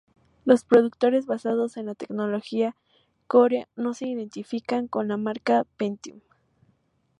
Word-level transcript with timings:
Los 0.45 0.63
productos 0.63 1.27
basados 1.27 1.77
en 1.77 1.85
la 1.85 1.93
tecnología 1.93 2.75
Core 3.27 3.67
no 3.75 3.93
se 3.93 4.07
identifican 4.07 4.87
con 4.87 5.07
la 5.07 5.15
marca 5.17 5.63
Pentium. 5.77 6.21